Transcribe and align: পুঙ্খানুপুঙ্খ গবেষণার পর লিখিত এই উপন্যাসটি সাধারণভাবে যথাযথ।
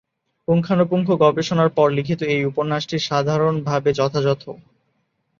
পুঙ্খানুপুঙ্খ 0.47 1.07
গবেষণার 1.23 1.69
পর 1.77 1.87
লিখিত 1.97 2.19
এই 2.33 2.41
উপন্যাসটি 2.45 2.97
সাধারণভাবে 3.07 3.89
যথাযথ। 3.99 4.43